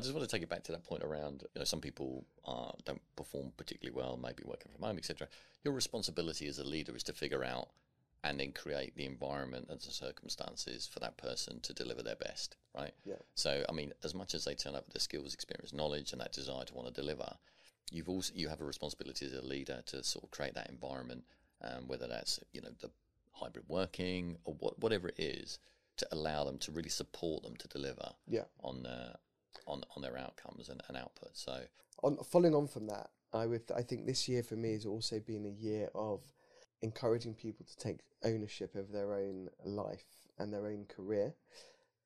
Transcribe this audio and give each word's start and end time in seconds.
I 0.00 0.02
just 0.02 0.14
want 0.14 0.26
to 0.26 0.34
take 0.34 0.42
it 0.42 0.48
back 0.48 0.62
to 0.64 0.72
that 0.72 0.82
point 0.84 1.02
around 1.04 1.42
you 1.54 1.58
know 1.58 1.64
some 1.64 1.80
people 1.80 2.24
uh, 2.46 2.72
don't 2.86 3.02
perform 3.16 3.52
particularly 3.58 3.94
well, 3.94 4.16
maybe 4.16 4.42
working 4.46 4.72
from 4.72 4.82
home, 4.86 4.96
etc. 4.96 5.28
Your 5.62 5.74
responsibility 5.74 6.46
as 6.48 6.58
a 6.58 6.64
leader 6.64 6.96
is 6.96 7.02
to 7.04 7.12
figure 7.12 7.44
out 7.44 7.68
and 8.24 8.40
then 8.40 8.52
create 8.52 8.96
the 8.96 9.04
environment 9.04 9.66
and 9.70 9.78
the 9.80 9.90
circumstances 9.92 10.86
for 10.86 11.00
that 11.00 11.16
person 11.18 11.60
to 11.60 11.72
deliver 11.74 12.02
their 12.02 12.16
best, 12.16 12.56
right? 12.74 12.92
Yeah. 13.04 13.14
So, 13.34 13.64
I 13.68 13.72
mean, 13.72 13.92
as 14.04 14.14
much 14.14 14.34
as 14.34 14.44
they 14.44 14.54
turn 14.54 14.74
up 14.74 14.84
with 14.86 14.92
the 14.94 15.00
skills, 15.00 15.32
experience, 15.32 15.72
knowledge, 15.72 16.12
and 16.12 16.20
that 16.20 16.32
desire 16.32 16.64
to 16.64 16.74
want 16.74 16.88
to 16.88 17.00
deliver, 17.00 17.30
you've 17.90 18.08
also 18.08 18.32
you 18.34 18.48
have 18.48 18.60
a 18.62 18.64
responsibility 18.64 19.26
as 19.26 19.34
a 19.34 19.42
leader 19.42 19.82
to 19.86 20.02
sort 20.02 20.24
of 20.24 20.30
create 20.30 20.54
that 20.54 20.70
environment, 20.70 21.24
um, 21.62 21.88
whether 21.88 22.06
that's 22.06 22.40
you 22.52 22.62
know 22.62 22.70
the 22.80 22.90
hybrid 23.32 23.64
working 23.68 24.36
or 24.44 24.54
what, 24.60 24.78
whatever 24.78 25.08
it 25.08 25.18
is, 25.18 25.58
to 25.98 26.06
allow 26.12 26.44
them 26.44 26.56
to 26.58 26.72
really 26.72 26.88
support 26.88 27.42
them 27.42 27.56
to 27.56 27.68
deliver 27.68 28.12
Yeah. 28.26 28.44
on 28.62 28.86
uh, 28.86 29.16
on 29.70 29.82
on 29.96 30.02
their 30.02 30.18
outcomes 30.18 30.68
and, 30.68 30.82
and 30.88 30.96
output. 30.96 31.30
So, 31.34 31.62
on 32.02 32.18
following 32.24 32.54
on 32.54 32.68
from 32.68 32.86
that, 32.88 33.10
I 33.32 33.46
would 33.46 33.62
I 33.74 33.82
think 33.82 34.06
this 34.06 34.28
year 34.28 34.42
for 34.42 34.56
me 34.56 34.72
has 34.72 34.86
also 34.86 35.20
been 35.20 35.46
a 35.46 35.62
year 35.62 35.88
of 35.94 36.20
encouraging 36.82 37.34
people 37.34 37.66
to 37.66 37.76
take 37.76 38.00
ownership 38.24 38.74
of 38.74 38.92
their 38.92 39.14
own 39.14 39.48
life 39.64 40.06
and 40.38 40.52
their 40.52 40.66
own 40.66 40.86
career. 40.86 41.34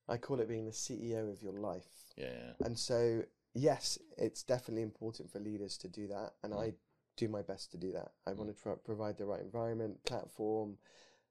I 0.09 0.17
call 0.17 0.41
it 0.41 0.49
being 0.49 0.67
the 0.67 0.73
CEO 0.73 1.33
of 1.33 1.43
your 1.43 1.55
life. 1.55 1.89
yeah, 2.17 2.53
And 2.61 2.79
so, 2.79 3.23
yes, 3.55 3.99
it's 4.19 4.43
definitely 4.43 4.83
important 4.83 5.31
for 5.31 5.39
leaders 5.39 5.79
to 5.79 5.89
do 5.89 6.09
that, 6.09 6.33
and 6.43 6.53
mm. 6.53 6.61
I 6.61 6.75
do 7.17 7.29
my 7.29 7.41
best 7.43 7.71
to 7.73 7.79
do 7.79 7.93
that. 7.93 8.09
I 8.27 8.33
mm. 8.33 8.37
want 8.37 8.55
to 8.55 8.63
try 8.63 8.75
provide 8.85 9.17
the 9.17 9.25
right 9.25 9.41
environment, 9.41 10.05
platform 10.05 10.77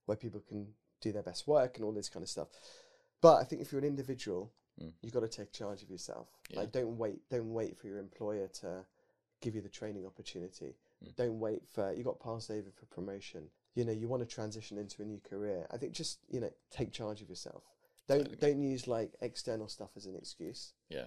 where 0.06 0.18
people 0.18 0.42
can 0.48 0.68
do 1.02 1.12
their 1.12 1.24
best 1.24 1.48
work 1.48 1.76
and 1.76 1.86
all 1.86 1.92
this 1.92 2.10
kind 2.10 2.24
of 2.24 2.30
stuff. 2.30 2.48
But 3.22 3.36
I 3.36 3.44
think 3.44 3.62
if 3.62 3.72
you're 3.72 3.80
an 3.80 3.88
individual, 3.88 4.52
Mm. 4.82 4.92
you've 5.02 5.14
got 5.14 5.20
to 5.22 5.28
take 5.28 5.52
charge 5.52 5.84
of 5.84 5.90
yourself. 5.92 6.28
Yeah. 6.50 6.62
Like, 6.62 6.72
don't 6.72 6.98
wait. 6.98 7.20
Don't 7.30 7.54
wait 7.54 7.78
for 7.78 7.88
your 7.88 8.00
employer 8.00 8.48
to 8.62 8.84
give 9.42 9.54
you 9.56 9.62
the 9.62 9.70
training 9.70 10.06
opportunity. 10.06 10.76
Mm. 11.06 11.16
Don't 11.16 11.40
wait 11.40 11.62
for 11.70 11.94
you 11.94 12.04
got 12.04 12.20
passed 12.20 12.50
over 12.50 12.70
for 12.72 12.86
promotion. 12.88 13.44
You 13.76 13.86
know, 13.86 13.92
you 13.92 14.08
want 14.08 14.22
to 14.28 14.36
transition 14.36 14.78
into 14.78 15.02
a 15.02 15.06
new 15.06 15.20
career. 15.20 15.68
I 15.72 15.78
think 15.78 15.94
just 15.94 16.20
you 16.30 16.40
know, 16.40 16.52
take 16.72 16.92
charge 16.92 17.22
of 17.22 17.30
yourself. 17.30 17.64
Don't 18.08 18.20
Totally. 18.26 18.38
don't 18.38 18.62
use 18.62 18.88
like 18.88 19.12
external 19.22 19.68
stuff 19.68 19.90
as 19.96 20.06
an 20.06 20.16
excuse. 20.16 20.74
yeah. 20.90 21.06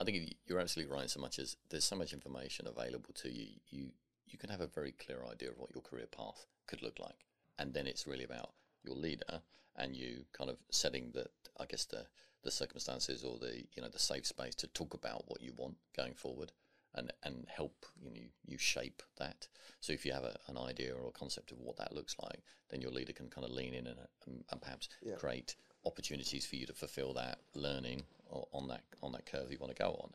I 0.00 0.04
think 0.04 0.16
you- 0.16 0.36
you're 0.46 0.60
absolutely 0.60 0.94
right. 0.94 1.10
So 1.10 1.18
much 1.20 1.40
as 1.40 1.56
there's 1.70 1.84
so 1.84 1.96
much 1.96 2.12
information 2.12 2.68
available 2.68 3.12
to 3.14 3.28
you, 3.32 3.48
you 3.68 3.90
you 4.26 4.38
can 4.38 4.48
have 4.50 4.60
a 4.60 4.66
very 4.68 4.92
clear 4.92 5.24
idea 5.24 5.50
of 5.50 5.58
what 5.58 5.74
your 5.74 5.82
career 5.82 6.06
path 6.06 6.46
could 6.68 6.82
look 6.82 6.98
like, 7.00 7.24
and 7.58 7.74
then 7.74 7.86
it's 7.88 8.06
really 8.06 8.22
about 8.24 8.52
your 8.84 8.94
leader 8.94 9.42
and 9.74 9.96
you 9.96 10.24
kind 10.32 10.50
of 10.50 10.58
setting 10.70 11.10
the 11.12 11.26
I 11.58 11.66
guess 11.66 11.84
the 11.84 12.06
the 12.42 12.50
circumstances 12.50 13.24
or 13.24 13.38
the 13.38 13.64
you 13.74 13.82
know 13.82 13.88
the 13.88 13.98
safe 13.98 14.26
space 14.26 14.54
to 14.56 14.66
talk 14.68 14.94
about 14.94 15.24
what 15.26 15.42
you 15.42 15.52
want 15.56 15.76
going 15.96 16.14
forward 16.14 16.52
and 16.94 17.12
and 17.24 17.46
help 17.48 17.86
you 18.00 18.10
know 18.10 18.20
you 18.46 18.58
shape 18.58 19.02
that. 19.18 19.48
So 19.80 19.92
if 19.92 20.04
you 20.06 20.12
have 20.12 20.24
a, 20.24 20.38
an 20.48 20.56
idea 20.56 20.94
or 20.94 21.08
a 21.08 21.12
concept 21.12 21.52
of 21.52 21.58
what 21.58 21.76
that 21.76 21.94
looks 21.94 22.16
like, 22.22 22.42
then 22.70 22.80
your 22.80 22.90
leader 22.90 23.12
can 23.12 23.28
kind 23.28 23.44
of 23.44 23.50
lean 23.52 23.74
in 23.74 23.86
and 23.86 23.98
and, 24.26 24.44
and 24.50 24.60
perhaps 24.60 24.88
Yeah. 25.02 25.16
create 25.16 25.56
opportunities 25.84 26.44
for 26.46 26.56
you 26.56 26.66
to 26.66 26.72
fulfill 26.72 27.14
that 27.14 27.38
learning 27.54 28.02
on 28.30 28.68
that 28.68 28.82
on 29.02 29.12
that 29.12 29.26
curve 29.26 29.50
you 29.50 29.58
want 29.58 29.74
to 29.74 29.82
go 29.82 29.90
on. 30.02 30.10